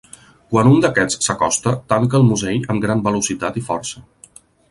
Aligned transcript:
Quan 0.53 0.69
un 0.69 0.79
d'aquests 0.85 1.27
s'acosta, 1.27 1.73
tanca 1.93 2.19
el 2.21 2.25
musell 2.29 2.65
amb 2.75 2.87
gran 2.87 3.05
velocitat 3.11 3.63
i 3.63 3.65
força. 3.71 4.05